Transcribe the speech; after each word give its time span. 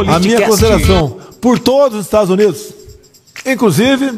a 0.00 0.18
minha 0.18 0.46
consideração 0.46 1.18
por 1.40 1.58
todos 1.58 1.98
os 1.98 2.04
Estados 2.04 2.30
Unidos, 2.30 2.72
inclusive 3.46 4.12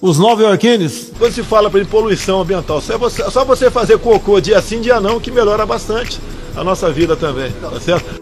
os 0.00 0.18
nova-iorquinos. 0.18 1.10
Quando 1.18 1.32
se 1.32 1.42
fala 1.42 1.70
para 1.70 1.84
poluição 1.84 2.40
ambiental, 2.40 2.80
só 2.80 2.96
você, 2.96 3.30
só 3.30 3.44
você 3.44 3.70
fazer 3.70 3.98
cocô 3.98 4.40
dia 4.40 4.60
sim, 4.62 4.80
dia 4.80 5.00
não, 5.00 5.20
que 5.20 5.30
melhora 5.30 5.66
bastante 5.66 6.18
a 6.56 6.64
nossa 6.64 6.90
vida 6.90 7.16
também, 7.16 7.52
tá 7.52 7.80
certo? 7.80 8.20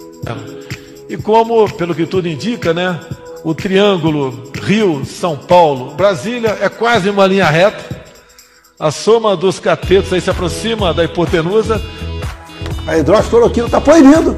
E 1.08 1.16
como, 1.16 1.70
pelo 1.74 1.94
que 1.94 2.06
tudo 2.06 2.28
indica, 2.28 2.74
né, 2.74 2.98
o 3.44 3.54
triângulo 3.54 4.50
Rio-São 4.60 5.36
Paulo, 5.36 5.94
Brasília 5.94 6.58
é 6.60 6.68
quase 6.68 7.08
uma 7.08 7.26
linha 7.26 7.46
reta. 7.46 8.04
A 8.78 8.90
soma 8.90 9.36
dos 9.36 9.58
catetos 9.58 10.12
aí 10.12 10.20
se 10.20 10.28
aproxima 10.28 10.92
da 10.92 11.04
hipotenusa. 11.04 11.80
A 12.86 12.98
hidroxicloroquina 12.98 13.66
está 13.66 13.80
proibido. 13.80 14.36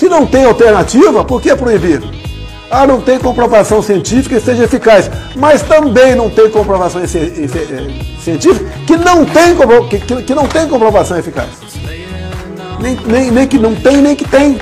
Se 0.00 0.08
não 0.08 0.24
tem 0.24 0.46
alternativa, 0.46 1.22
por 1.22 1.42
que 1.42 1.54
proibir? 1.54 2.02
Ah, 2.70 2.86
não 2.86 3.02
tem 3.02 3.18
comprovação 3.18 3.82
científica 3.82 4.36
que 4.36 4.40
seja 4.40 4.64
eficaz. 4.64 5.10
Mas 5.36 5.60
também 5.60 6.14
não 6.14 6.30
tem 6.30 6.48
comprovação 6.48 7.02
científica 7.06 8.64
que 8.86 8.96
não 8.96 9.26
tem, 9.26 9.54
que, 9.90 10.22
que 10.22 10.34
não 10.34 10.46
tem 10.48 10.66
comprovação 10.66 11.18
eficaz. 11.18 11.50
Nem, 12.80 12.96
nem, 13.04 13.30
nem 13.30 13.46
que 13.46 13.58
não 13.58 13.74
tem, 13.74 13.98
nem 13.98 14.16
que 14.16 14.26
tem. 14.26 14.58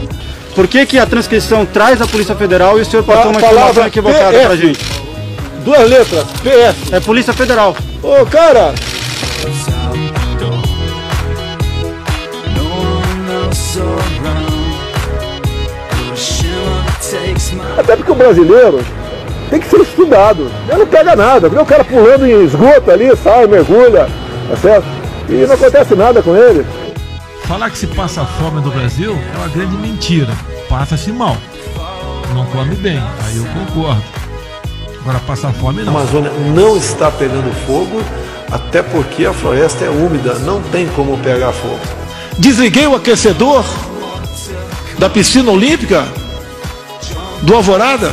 Por 0.57 0.67
que, 0.67 0.85
que 0.85 0.99
a 0.99 1.07
transcrição 1.07 1.65
traz 1.65 2.03
a 2.03 2.07
Polícia 2.09 2.35
Federal 2.35 2.77
e 2.77 2.83
o 2.83 2.85
senhor 2.85 3.05
passou 3.05 3.31
uma 3.31 3.39
informação 3.39 3.87
equivocada 3.87 4.33
para 4.33 4.47
pra 4.47 4.57
gente? 4.57 4.81
Duas 5.65 5.89
letras, 5.89 6.25
PS. 6.25 6.93
É 6.93 6.99
Polícia 6.99 7.33
Federal. 7.33 7.77
Ô, 8.03 8.27
cara! 8.27 8.75
Até 17.77 17.97
porque 17.97 18.13
o 18.13 18.15
brasileiro 18.15 18.81
tem 19.51 19.61
que 19.61 19.69
ser 19.69 19.81
estudado. 19.81 20.51
Ele 20.69 20.79
não 20.79 20.87
pega 20.87 21.17
nada. 21.17 21.49
Vê 21.49 21.59
o 21.59 21.67
cara 21.67 21.85
pulando 21.85 22.27
em 22.27 22.45
esgoto 22.45 22.91
ali, 22.91 23.15
sai, 23.17 23.47
mergulha, 23.47 24.09
tá 24.49 24.57
certo? 24.57 24.87
E 25.29 25.47
não 25.47 25.55
acontece 25.55 25.95
nada 25.95 26.23
com 26.23 26.37
ele. 26.37 26.67
Falar 27.45 27.71
que 27.71 27.79
se 27.79 27.87
passa 27.87 28.25
fome 28.25 28.61
no 28.61 28.71
Brasil 28.71 29.19
é 29.35 29.39
uma 29.39 29.49
grande 29.49 29.77
mentira. 29.77 30.33
Passa-se 30.69 31.11
mal. 31.11 31.37
Não 32.35 32.45
come 32.47 32.75
bem. 32.77 33.03
Aí 33.27 33.37
eu 33.37 33.45
concordo. 33.47 34.03
Agora 35.01 35.19
passar 35.21 35.53
fome 35.55 35.83
não. 35.83 35.97
A 35.97 36.01
Amazônia 36.01 36.31
não 36.55 36.77
está 36.77 37.11
pegando 37.11 37.51
fogo, 37.67 38.03
até 38.51 38.83
porque 38.83 39.25
a 39.25 39.33
floresta 39.33 39.85
é 39.85 39.89
úmida, 39.89 40.35
não 40.41 40.61
tem 40.61 40.87
como 40.89 41.17
pegar 41.19 41.53
fogo. 41.53 41.81
Desliguei 42.39 42.87
o 42.87 42.95
aquecedor 42.95 43.65
da 44.99 45.09
piscina 45.09 45.51
olímpica 45.51 46.07
do 47.43 47.55
Alvorada 47.55 48.11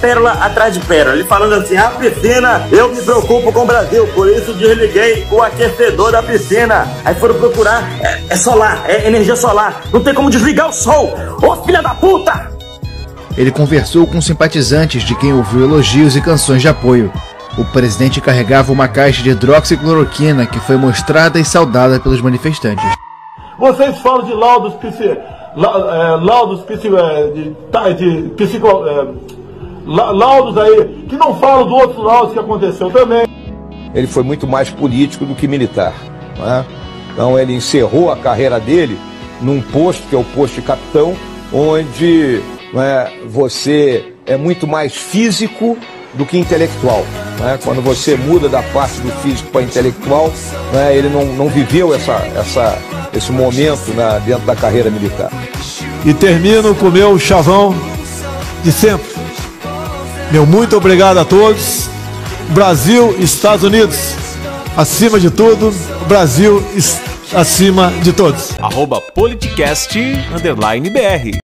pérola 0.00 0.32
atrás 0.32 0.74
de 0.74 0.80
pérola. 0.80 1.16
Ele 1.16 1.24
falando 1.24 1.54
assim: 1.54 1.76
a 1.76 1.88
piscina, 1.90 2.66
eu 2.70 2.88
me 2.88 3.02
preocupo 3.02 3.52
com 3.52 3.62
o 3.62 3.66
Brasil, 3.66 4.06
por 4.08 4.28
isso 4.28 4.52
desliguei 4.54 5.26
o 5.30 5.42
aquecedor 5.42 6.12
da 6.12 6.22
piscina. 6.22 6.86
Aí 7.04 7.14
foram 7.14 7.34
procurar, 7.36 7.82
é, 8.00 8.22
é 8.30 8.36
solar, 8.36 8.84
é 8.86 9.06
energia 9.06 9.36
solar. 9.36 9.82
Não 9.92 10.02
tem 10.02 10.14
como 10.14 10.30
desligar 10.30 10.68
o 10.68 10.72
sol. 10.72 11.14
Ô 11.42 11.56
filha 11.64 11.82
da 11.82 11.94
puta! 11.94 12.50
Ele 13.36 13.52
conversou 13.52 14.06
com 14.06 14.20
simpatizantes 14.20 15.02
de 15.02 15.14
quem 15.14 15.32
ouviu 15.32 15.62
elogios 15.62 16.16
e 16.16 16.20
canções 16.20 16.60
de 16.60 16.68
apoio. 16.68 17.12
O 17.56 17.64
presidente 17.64 18.20
carregava 18.20 18.72
uma 18.72 18.88
caixa 18.88 19.22
de 19.22 19.30
hidroxicloroquina 19.30 20.46
que 20.46 20.60
foi 20.60 20.76
mostrada 20.76 21.38
e 21.38 21.44
saudada 21.44 22.00
pelos 22.00 22.20
manifestantes. 22.20 22.84
Vocês 23.58 23.98
falam 23.98 24.24
de 24.24 24.32
laudos, 24.32 24.74
la, 24.74 25.04
é, 25.04 25.37
laudos 25.58 26.60
psi, 26.60 26.88
é, 26.94 27.30
de, 27.30 28.22
de, 28.22 28.28
psico, 28.30 28.68
é, 28.86 29.06
laudos 29.86 30.56
aí 30.56 31.06
que 31.08 31.16
não 31.16 31.34
falam 31.38 31.66
do 31.66 31.74
outro 31.74 32.02
laudos 32.02 32.32
que 32.32 32.38
aconteceu 32.38 32.90
também. 32.90 33.26
Ele 33.94 34.06
foi 34.06 34.22
muito 34.22 34.46
mais 34.46 34.70
político 34.70 35.24
do 35.24 35.34
que 35.34 35.48
militar. 35.48 35.94
É? 36.38 36.64
Então 37.12 37.38
ele 37.38 37.54
encerrou 37.54 38.12
a 38.12 38.16
carreira 38.16 38.60
dele 38.60 38.98
num 39.40 39.60
posto, 39.60 40.06
que 40.08 40.14
é 40.14 40.18
o 40.18 40.24
posto 40.24 40.54
de 40.56 40.62
capitão, 40.62 41.16
onde 41.52 42.40
é, 42.74 43.12
você 43.26 44.12
é 44.26 44.36
muito 44.36 44.66
mais 44.66 44.94
físico 44.94 45.76
do 46.14 46.24
que 46.24 46.38
intelectual. 46.38 47.04
É? 47.44 47.58
Quando 47.64 47.80
você 47.80 48.16
muda 48.16 48.48
da 48.48 48.62
parte 48.62 49.00
do 49.00 49.10
físico 49.22 49.50
para 49.50 49.62
intelectual, 49.62 50.32
é? 50.74 50.96
ele 50.96 51.08
não, 51.08 51.24
não 51.24 51.48
viveu 51.48 51.94
essa, 51.94 52.14
essa, 52.36 52.78
esse 53.12 53.32
momento 53.32 53.92
dentro 54.24 54.44
da 54.44 54.54
carreira 54.54 54.90
militar. 54.90 55.30
E 56.04 56.14
termino 56.14 56.74
com 56.74 56.86
o 56.86 56.92
meu 56.92 57.18
chavão 57.18 57.74
de 58.62 58.72
sempre. 58.72 59.08
Meu 60.30 60.46
muito 60.46 60.76
obrigado 60.76 61.18
a 61.18 61.24
todos. 61.24 61.88
Brasil, 62.50 63.14
Estados 63.18 63.64
Unidos, 63.64 64.14
acima 64.76 65.20
de 65.20 65.30
tudo, 65.30 65.74
Brasil 66.06 66.64
acima 67.34 67.92
de 68.02 68.12
todos. 68.12 68.52
Arroba 68.60 69.00
Politicast, 69.00 69.98
underline 70.34 70.88
BR. 70.90 71.47